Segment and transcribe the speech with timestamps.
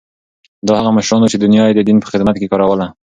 [0.67, 2.87] دا هغه مشران وو چې دنیا یې د دین په خدمت کې کاروله.